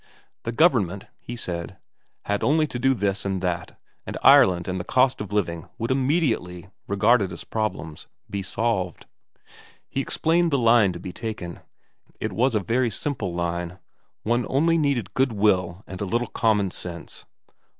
[0.41, 1.77] The Government, he said,
[2.27, 5.91] only had to do this and that, and Ireland and the cost of living would
[5.91, 9.05] immediately, regarded as problems, be solved.
[9.87, 11.59] He explained the line to be taken.
[12.19, 13.77] It was a very simple line.
[14.23, 17.27] One only needed goodwill and a little common sense.